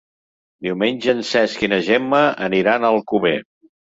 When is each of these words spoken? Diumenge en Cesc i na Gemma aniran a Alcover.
Diumenge 0.67 1.13
en 1.17 1.19
Cesc 1.33 1.61
i 1.67 1.69
na 1.75 1.79
Gemma 1.89 2.21
aniran 2.49 2.87
a 2.87 2.91
Alcover. 2.97 3.37